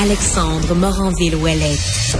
[0.00, 2.16] Alexandre Moranville-Ouellette.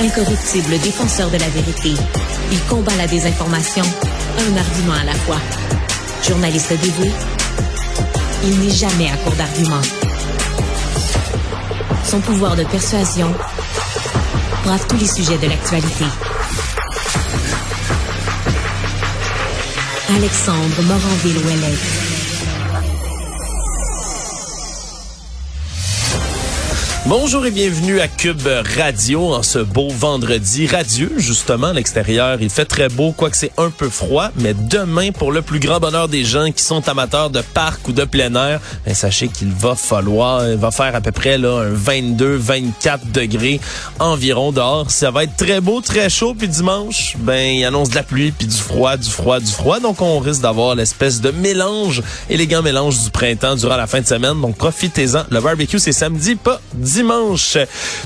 [0.00, 1.94] Incorruptible défenseur de la vérité,
[2.52, 5.38] il combat la désinformation, un argument à la fois.
[6.26, 7.10] Journaliste dévoué,
[8.44, 9.82] il n'est jamais à court d'arguments.
[12.04, 13.34] Son pouvoir de persuasion
[14.64, 16.04] brave tous les sujets de l'actualité.
[20.08, 22.07] Alexandre Moranville-Ouellette.
[27.08, 31.12] Bonjour et bienvenue à Cube Radio en ce beau vendredi radieux.
[31.16, 35.32] Justement, à l'extérieur, il fait très beau, quoique c'est un peu froid, mais demain, pour
[35.32, 38.60] le plus grand bonheur des gens qui sont amateurs de parc ou de plein air,
[38.84, 43.58] ben, sachez qu'il va falloir, il va faire à peu près là, un 22-24 degrés
[44.00, 44.90] environ dehors.
[44.90, 48.32] Ça va être très beau, très chaud, puis dimanche, ben, il annonce de la pluie,
[48.32, 49.80] puis du froid, du froid, du froid.
[49.80, 54.06] Donc, on risque d'avoir l'espèce de mélange, élégant mélange du printemps durant la fin de
[54.06, 54.38] semaine.
[54.42, 55.22] Donc, profitez-en.
[55.30, 56.97] Le barbecue, c'est samedi, pas dimanche.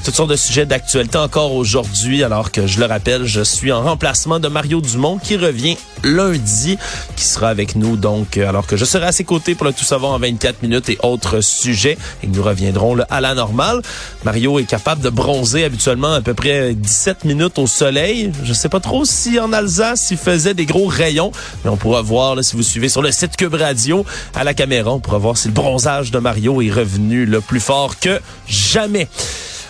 [0.05, 3.83] Toutes sortes de sujets d'actualité encore aujourd'hui, alors que je le rappelle, je suis en
[3.83, 6.79] remplacement de Mario Dumont qui revient lundi,
[7.17, 9.73] qui sera avec nous donc, euh, alors que je serai à ses côtés pour le
[9.73, 11.97] tout savoir en 24 minutes et autres sujets.
[12.23, 13.83] Et nous reviendrons à la normale.
[14.25, 18.33] Mario est capable de bronzer habituellement à peu près 17 minutes au soleil.
[18.45, 21.33] Je sais pas trop si en Alsace il faisait des gros rayons,
[21.65, 24.05] mais on pourra voir si vous suivez sur le site Cube Radio
[24.35, 27.61] à la caméra, on pourra voir si le bronzage de Mario est revenu le plus
[27.61, 29.07] fort que jamais jamais.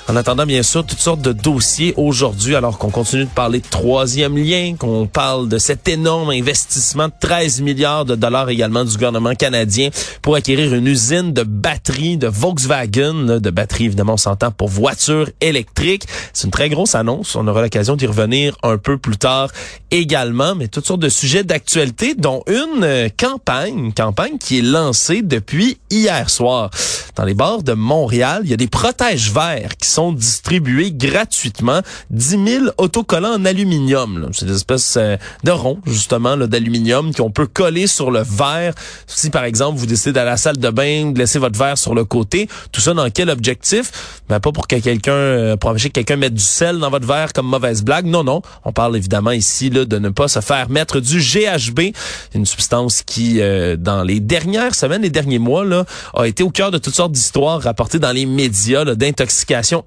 [0.09, 3.69] En attendant, bien sûr, toutes sortes de dossiers aujourd'hui, alors qu'on continue de parler de
[3.69, 8.93] troisième lien, qu'on parle de cet énorme investissement de 13 milliards de dollars également du
[8.93, 14.51] gouvernement canadien pour acquérir une usine de batteries de Volkswagen, de batteries évidemment on s'entend
[14.51, 16.05] pour voitures électriques.
[16.33, 17.37] C'est une très grosse annonce.
[17.37, 19.51] On aura l'occasion d'y revenir un peu plus tard
[19.93, 25.23] également, mais toutes sortes de sujets d'actualité, dont une euh, campagne, campagne qui est lancée
[25.23, 26.71] depuis hier soir.
[27.15, 31.81] Dans les bars de Montréal, il y a des protèges verts qui sont distribués gratuitement.
[32.11, 34.31] 10 000 autocollants en aluminium.
[34.33, 38.75] C'est des espèces euh, de ronds, justement, d'aluminium qu'on peut coller sur le verre.
[39.07, 41.79] Si, par exemple, vous décidez d'aller à la salle de bain, de laisser votre verre
[41.79, 44.21] sur le côté, tout ça dans quel objectif?
[44.29, 47.33] Ben, pas pour que quelqu'un, euh, pour que quelqu'un mette du sel dans votre verre
[47.33, 48.07] comme mauvaise blague.
[48.07, 48.43] Non, non.
[48.65, 51.95] On parle évidemment ici là, de ne pas se faire mettre du GHB,
[52.35, 56.51] une substance qui, euh, dans les dernières semaines, les derniers mois, là, a été au
[56.51, 58.95] cœur de toutes sortes d'histoires rapportées dans les médias là,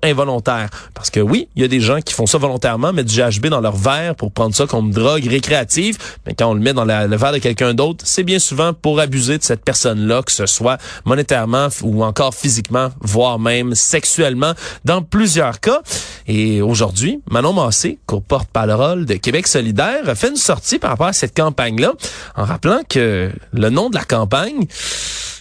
[0.03, 0.69] involontaire.
[0.93, 3.47] Parce que oui, il y a des gens qui font ça volontairement, mettre du GHB
[3.47, 6.85] dans leur verre pour prendre ça comme drogue récréative, mais quand on le met dans
[6.85, 10.31] la- le verre de quelqu'un d'autre, c'est bien souvent pour abuser de cette personne-là, que
[10.31, 14.53] ce soit monétairement ou encore physiquement, voire même sexuellement,
[14.83, 15.81] dans plusieurs cas.
[16.27, 21.13] Et aujourd'hui, Manon Massé, co-porte-parole de Québec solidaire, a fait une sortie par rapport à
[21.13, 21.93] cette campagne-là,
[22.35, 24.65] en rappelant que le nom de la campagne,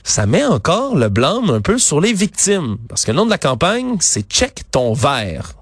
[0.04, 2.76] ça met encore le blâme un peu sur les victimes.
[2.88, 5.54] Parce que le nom de la campagne, c'est Check ton verre.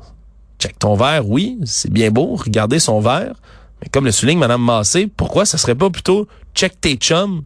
[0.58, 3.34] Check ton verre, oui, c'est bien beau, regardez son verre.
[3.80, 7.42] Mais comme le souligne Mme Massé, pourquoi ça serait pas plutôt Check tes chums?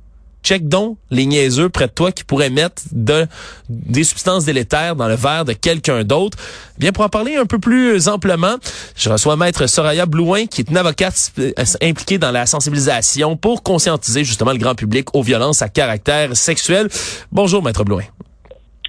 [0.46, 3.26] Check donc les niaiseux près de toi qui pourraient mettre de,
[3.68, 6.38] des substances délétères dans le verre de quelqu'un d'autre.
[6.78, 8.54] Bien, pour en parler un peu plus amplement,
[8.94, 11.50] je reçois Maître Soraya Blouin, qui est une avocate euh,
[11.82, 16.90] impliquée dans la sensibilisation pour conscientiser justement le grand public aux violences à caractère sexuel.
[17.32, 18.04] Bonjour, Maître Blouin.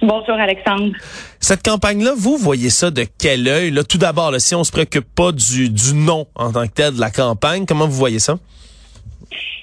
[0.00, 0.92] Bonjour Alexandre.
[1.40, 3.72] Cette campagne-là, vous voyez ça de quel œil?
[3.72, 6.72] Là, tout d'abord, là, si on se préoccupe pas du, du nom en tant que
[6.72, 8.38] tel de la campagne, comment vous voyez ça?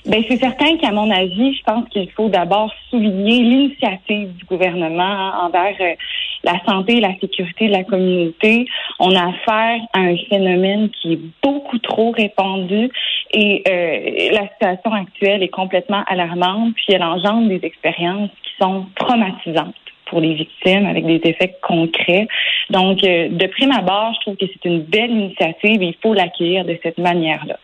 [0.05, 5.31] Ben c'est certain qu'à mon avis, je pense qu'il faut d'abord souligner l'initiative du gouvernement
[5.41, 5.95] envers euh,
[6.43, 8.67] la santé et la sécurité de la communauté.
[8.99, 12.91] On a affaire à un phénomène qui est beaucoup trop répandu
[13.33, 18.85] et euh, la situation actuelle est complètement alarmante, puis elle engendre des expériences qui sont
[18.95, 19.73] traumatisantes
[20.09, 22.27] pour les victimes avec des effets concrets.
[22.69, 26.13] Donc, euh, de prime abord, je trouve que c'est une belle initiative et il faut
[26.13, 27.57] l'accueillir de cette manière-là.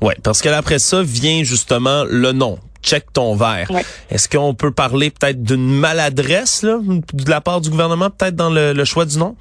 [0.00, 2.58] Ouais, parce que après ça vient justement le nom.
[2.82, 3.70] Check ton verre.
[3.70, 3.82] Ouais.
[4.10, 8.50] Est-ce qu'on peut parler peut-être d'une maladresse là, de la part du gouvernement, peut-être dans
[8.50, 9.36] le, le choix du nom?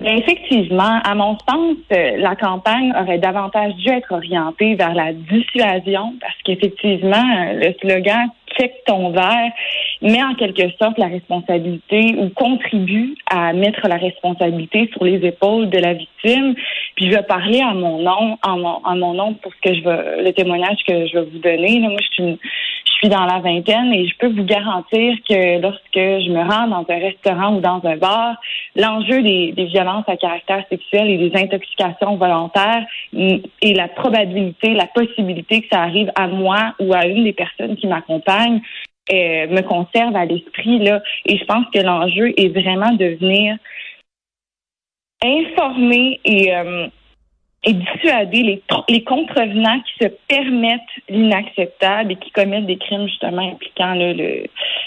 [0.00, 5.12] Bien, effectivement, à mon sens, euh, la campagne aurait davantage dû être orientée vers la
[5.12, 9.52] dissuasion parce qu'effectivement, euh, le slogan check ton verre
[10.04, 15.70] met en quelque sorte la responsabilité ou contribue à mettre la responsabilité sur les épaules
[15.70, 16.54] de la victime.
[16.94, 20.22] Puis je vais parler à mon nom, en mon, nom pour ce que je veux,
[20.22, 21.80] le témoignage que je vais vous donner.
[21.80, 22.36] Moi, je suis une,
[22.86, 26.68] je suis dans la vingtaine et je peux vous garantir que lorsque je me rends
[26.68, 28.36] dans un restaurant ou dans un bar,
[28.76, 32.84] l'enjeu des, des violences à caractère sexuel et des intoxications volontaires
[33.14, 37.76] et la probabilité, la possibilité que ça arrive à moi ou à une des personnes
[37.76, 38.60] qui m'accompagnent
[39.12, 41.02] euh, me conserve à l'esprit là.
[41.26, 43.56] Et je pense que l'enjeu est vraiment de venir
[45.22, 46.88] informer et euh,
[47.64, 53.50] et dissuader les, les contrevenants qui se permettent l'inacceptable et qui commettent des crimes justement
[53.52, 54.44] impliquant le,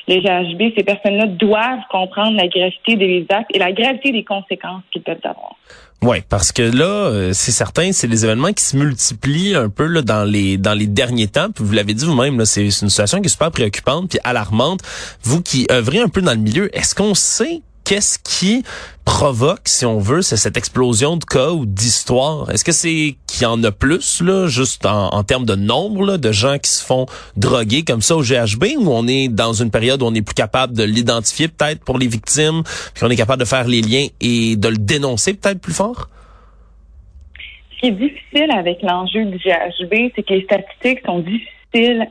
[0.07, 0.73] les GHB.
[0.77, 5.17] Ces personnes-là doivent comprendre la gravité des actes et la gravité des conséquences qu'ils peuvent
[5.23, 5.55] avoir.
[6.03, 9.87] Oui, parce que là, euh, c'est certain, c'est des événements qui se multiplient un peu
[9.87, 11.47] là, dans les dans les derniers temps.
[11.57, 14.81] Vous l'avez dit vous-même, c'est une situation qui est super préoccupante puis alarmante.
[15.23, 18.63] Vous qui œuvrez un peu dans le milieu, est-ce qu'on sait qu'est-ce qui
[19.05, 22.51] provoque, si on veut, cette explosion de cas ou d'histoires?
[22.51, 26.31] Est-ce que c'est qu'il y en a plus, là, juste en, termes de nombre de
[26.33, 27.05] gens qui se font
[27.37, 30.35] droguer comme ça au GHB, ou on est dans une période où on est plus
[30.35, 32.63] capable de l'identifier peut-être pour les victimes,
[32.93, 36.09] puis on est capable de faire les liens et de le dénoncer peut-être plus fort?
[37.75, 41.56] Ce qui est difficile avec l'enjeu du GHB, c'est que les statistiques sont difficiles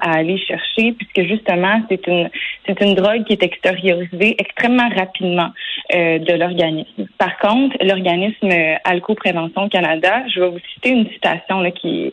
[0.01, 2.29] à aller chercher puisque justement c'est une
[2.67, 5.51] c'est une drogue qui est extériorisée extrêmement rapidement
[5.95, 7.07] euh, de l'organisme.
[7.19, 8.51] Par contre, l'organisme
[8.85, 12.13] Alco Prévention Canada, je vais vous citer une citation là, qui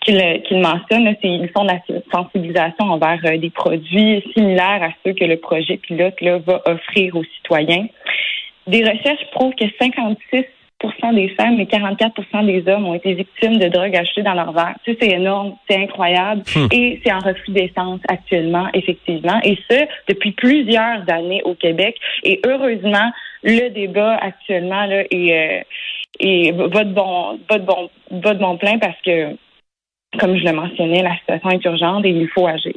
[0.00, 1.80] qu'il mentionne, c'est ils font de la
[2.12, 7.24] sensibilisation envers euh, des produits similaires à ceux que le projet pilote va offrir aux
[7.24, 7.86] citoyens.
[8.66, 10.44] Des recherches prouvent que 56
[11.12, 14.74] des femmes et 44 des hommes ont été victimes de drogues achetées dans leur verre.
[14.84, 16.42] Tu sais, c'est énorme, c'est incroyable.
[16.54, 16.66] Hmm.
[16.72, 19.40] Et c'est en reflux d'essence actuellement, effectivement.
[19.42, 21.96] Et ce, depuis plusieurs années au Québec.
[22.22, 23.10] Et heureusement,
[23.42, 25.64] le débat actuellement là, est,
[26.22, 29.36] euh, va de bon, va de bon, va de bon plein parce que
[30.18, 32.72] comme je le mentionnais, la situation est urgente et il faut agir.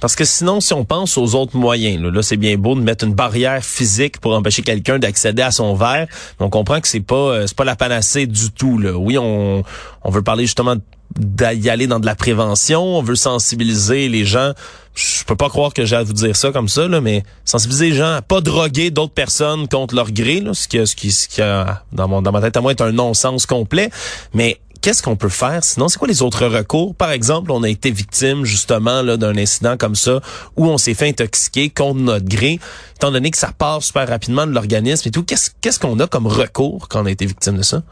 [0.00, 3.04] Parce que sinon, si on pense aux autres moyens, là, c'est bien beau de mettre
[3.04, 6.06] une barrière physique pour empêcher quelqu'un d'accéder à son verre,
[6.38, 8.78] on comprend que c'est pas euh, c'est pas la panacée du tout.
[8.78, 8.92] Là.
[8.92, 9.64] Oui, on,
[10.04, 10.76] on veut parler justement
[11.18, 14.52] d'y aller dans de la prévention, on veut sensibiliser les gens.
[14.94, 17.90] Je peux pas croire que j'ai à vous dire ça comme ça, là, mais sensibiliser
[17.90, 21.10] les gens à pas droguer d'autres personnes contre leur gré, là, ce qui, ce qui,
[21.10, 23.90] ce qui a, dans, mon, dans ma tête à moi est un non-sens complet.
[24.32, 25.64] Mais qu'est-ce qu'on peut faire?
[25.64, 25.88] Sinon?
[25.88, 26.94] C'est quoi les autres recours?
[26.94, 30.20] Par exemple, on a été victime justement d'un incident comme ça
[30.56, 32.60] où on s'est fait intoxiquer contre notre gré,
[32.96, 35.24] étant donné que ça part super rapidement de l'organisme et tout.
[35.24, 37.82] Qu'est-ce qu'on a comme recours quand on a été victime de ça?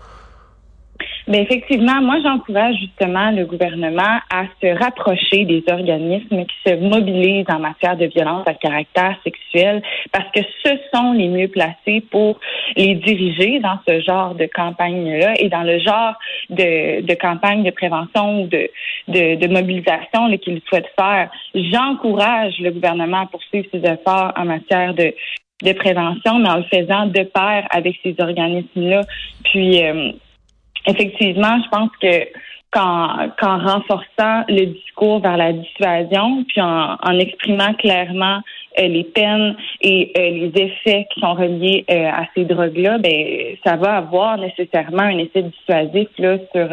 [1.30, 7.46] Mais effectivement, moi, j'encourage justement le gouvernement à se rapprocher des organismes qui se mobilisent
[7.48, 9.80] en matière de violence à caractère sexuel
[10.10, 12.40] parce que ce sont les mieux placés pour
[12.76, 16.14] les diriger dans ce genre de campagne-là et dans le genre
[16.48, 21.30] de, campagne de prévention ou de, mobilisation qu'ils souhaitent faire.
[21.54, 25.14] J'encourage le gouvernement à poursuivre ses efforts en matière de,
[25.62, 29.02] de prévention, mais en le faisant de pair avec ces organismes-là.
[29.44, 30.10] Puis, euh,
[30.86, 32.28] effectivement, je pense que
[32.72, 38.40] qu'en renforçant le discours vers la dissuasion, puis en, en exprimant clairement
[38.78, 43.56] euh, les peines et euh, les effets qui sont reliés euh, à ces drogues-là, ben
[43.66, 46.68] ça va avoir nécessairement un effet dissuasif là sur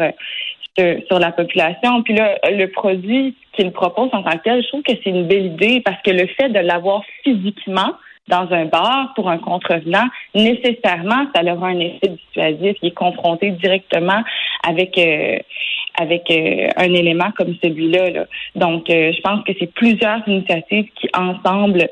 [1.08, 2.04] sur, la population.
[2.04, 5.26] Puis là, le produit qu'il propose en tant que tel, je trouve que c'est une
[5.26, 7.94] belle idée parce que le fait de l'avoir physiquement
[8.28, 12.76] dans un bar pour un contrevenant, nécessairement, ça aura un effet dissuasif.
[12.82, 14.22] Il est confronté directement
[14.66, 15.38] avec euh,
[16.00, 18.26] avec euh, un élément comme celui-là.
[18.54, 21.88] Donc, euh, je pense que c'est plusieurs initiatives qui ensemble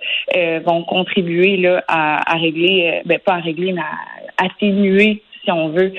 [0.65, 5.69] vont contribuer là à, à régler, ben pas à régler, mais à atténuer, si on
[5.69, 5.93] veut,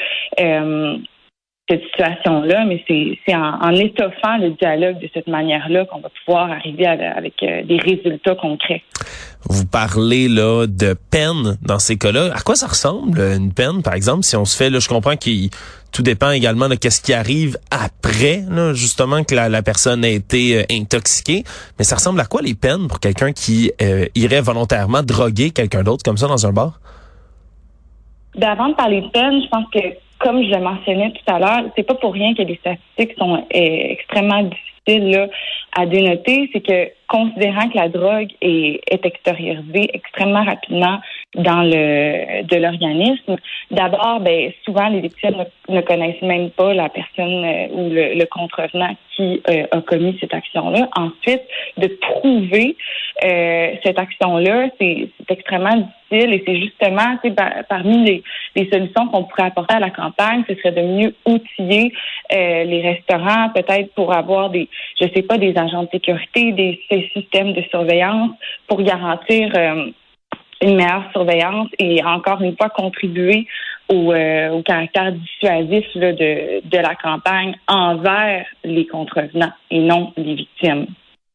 [1.70, 6.50] cette situation-là, mais c'est en, en, étoffant le dialogue de cette manière-là qu'on va pouvoir
[6.50, 8.84] arriver avec euh, des résultats concrets.
[9.50, 12.32] Vous parlez là de peine dans ces cas-là.
[12.34, 15.16] À quoi ça ressemble une peine, par exemple, si on se fait, là, je comprends
[15.16, 15.50] qu'il
[15.92, 20.10] tout dépend également de qu'est-ce qui arrive après, là, justement que la, la, personne a
[20.10, 21.44] été euh, intoxiquée.
[21.78, 25.84] Mais ça ressemble à quoi les peines pour quelqu'un qui euh, irait volontairement droguer quelqu'un
[25.84, 26.80] d'autre comme ça dans un bar?
[28.38, 29.80] Ben, avant de parler de peine, je pense que
[30.20, 33.44] comme je mentionnais tout à l'heure, c'est pas pour rien que les statistiques sont euh,
[33.52, 35.28] extrêmement difficiles là,
[35.76, 36.50] à dénoter.
[36.54, 41.00] C'est que considérant que la drogue est, est extériorisée extrêmement rapidement
[41.36, 43.38] dans le de l'organisme,
[43.72, 48.96] d'abord, ben souvent les victimes ne, connaissent même pas la personne euh, ou le, contrevenant
[49.16, 50.90] qui euh, a commis cette action-là.
[50.96, 51.42] Ensuite,
[51.78, 52.76] de prouver
[53.84, 57.18] cette action-là, c'est extrêmement difficile et c'est justement,
[57.70, 58.24] parmi les,
[58.56, 61.94] les solutions qu'on pourrait apporter à la campagne, ce serait de mieux outiller
[62.34, 64.68] euh, les restaurants, peut-être pour avoir des,
[65.00, 66.80] je sais pas, des agents de sécurité, des
[67.14, 68.32] systèmes de surveillance
[68.68, 69.92] pour garantir euh,
[70.62, 73.48] une meilleure surveillance et encore une fois contribuer
[73.90, 80.88] au, au caractère dissuasif de, de la campagne envers les contrevenants et non les victimes.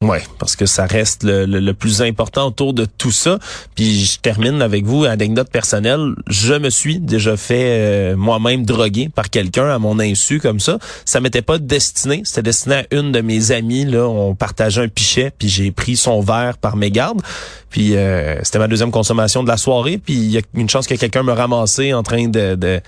[0.03, 3.39] Oui, parce que ça reste le, le, plus important autour de tout ça.
[3.77, 6.15] Puis je termine avec vous, anecdote personnelle.
[6.27, 10.79] Je me suis déjà fait euh, moi-même droguer par quelqu'un à mon insu comme ça.
[11.05, 12.23] Ça m'était pas destiné.
[12.25, 13.85] C'était destiné à une de mes amies.
[13.85, 17.23] Là, on partageait un pichet, puis j'ai pris son verre par mégarde.
[17.71, 19.99] Puis euh, c'était ma deuxième consommation de la soirée.
[19.99, 22.81] Puis il y a une chance que quelqu'un me ramassé en train de, de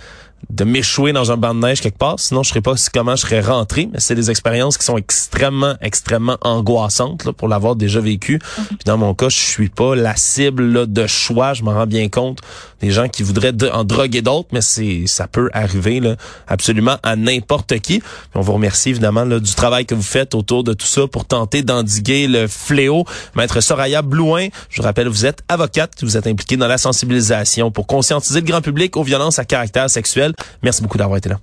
[0.51, 2.19] de m'échouer dans un banc de neige quelque part.
[2.19, 3.89] Sinon, je ne sais pas comment je serais rentré.
[3.93, 8.35] Mais c'est des expériences qui sont extrêmement, extrêmement angoissantes là, pour l'avoir déjà vécu.
[8.35, 8.65] Mhm.
[8.67, 11.55] Puis dans mon cas, je suis pas la cible là, de choix.
[11.55, 12.41] Je m'en rends bien compte.
[12.81, 16.17] Des gens qui voudraient en droguer d'autres, mais c'est ça peut arriver là,
[16.49, 18.03] absolument à n'importe qui.
[18.35, 21.25] on vous remercie évidemment là, du travail que vous faites autour de tout ça pour
[21.25, 23.05] tenter d'endiguer le fléau.
[23.37, 27.71] Maître Soraya Blouin, je vous rappelle, vous êtes avocate, vous êtes impliquée dans la sensibilisation
[27.71, 30.34] pour conscientiser le grand public aux violences à caractère sexuel.
[30.63, 31.37] Merci beaucoup d'avoir été là.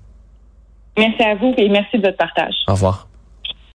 [0.97, 2.55] Merci à vous et merci de votre partage.
[2.67, 3.07] Au revoir.